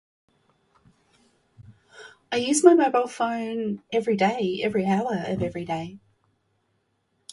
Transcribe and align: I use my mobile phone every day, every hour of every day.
I 2.31 2.37
use 2.37 2.63
my 2.63 2.73
mobile 2.73 3.05
phone 3.05 3.83
every 3.93 4.15
day, 4.17 4.59
every 4.63 4.87
hour 4.87 5.13
of 5.27 5.43
every 5.43 5.63
day. 5.63 5.99